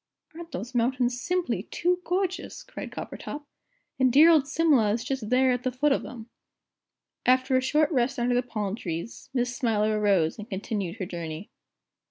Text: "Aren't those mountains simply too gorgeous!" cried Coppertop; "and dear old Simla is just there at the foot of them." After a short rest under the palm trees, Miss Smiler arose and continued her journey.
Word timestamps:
"Aren't 0.33 0.51
those 0.51 0.73
mountains 0.73 1.21
simply 1.21 1.61
too 1.61 1.99
gorgeous!" 2.03 2.63
cried 2.63 2.89
Coppertop; 2.89 3.45
"and 3.99 4.11
dear 4.11 4.31
old 4.31 4.47
Simla 4.47 4.91
is 4.93 5.03
just 5.03 5.29
there 5.29 5.51
at 5.51 5.61
the 5.61 5.71
foot 5.71 5.91
of 5.91 6.01
them." 6.01 6.27
After 7.23 7.55
a 7.55 7.61
short 7.61 7.91
rest 7.91 8.17
under 8.17 8.33
the 8.33 8.41
palm 8.41 8.75
trees, 8.75 9.29
Miss 9.31 9.55
Smiler 9.55 9.99
arose 9.99 10.39
and 10.39 10.49
continued 10.49 10.95
her 10.95 11.05
journey. 11.05 11.51